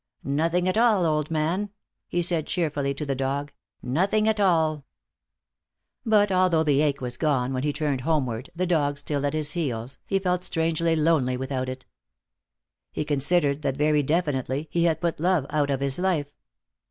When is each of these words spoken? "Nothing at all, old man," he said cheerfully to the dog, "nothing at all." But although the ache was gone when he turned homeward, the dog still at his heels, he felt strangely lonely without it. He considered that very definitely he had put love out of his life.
"Nothing 0.23 0.67
at 0.67 0.79
all, 0.79 1.05
old 1.05 1.29
man," 1.29 1.69
he 2.07 2.23
said 2.23 2.47
cheerfully 2.47 2.91
to 2.95 3.05
the 3.05 3.13
dog, 3.13 3.53
"nothing 3.83 4.27
at 4.27 4.39
all." 4.39 4.83
But 6.03 6.31
although 6.31 6.63
the 6.63 6.81
ache 6.81 7.01
was 7.01 7.17
gone 7.17 7.53
when 7.53 7.61
he 7.61 7.71
turned 7.71 8.01
homeward, 8.01 8.49
the 8.55 8.65
dog 8.65 8.97
still 8.97 9.27
at 9.27 9.35
his 9.35 9.51
heels, 9.51 9.99
he 10.07 10.17
felt 10.17 10.43
strangely 10.43 10.95
lonely 10.95 11.37
without 11.37 11.69
it. 11.69 11.85
He 12.91 13.05
considered 13.05 13.61
that 13.61 13.77
very 13.77 14.01
definitely 14.01 14.67
he 14.71 14.85
had 14.85 15.01
put 15.01 15.19
love 15.19 15.45
out 15.51 15.69
of 15.69 15.81
his 15.81 15.99
life. 15.99 16.33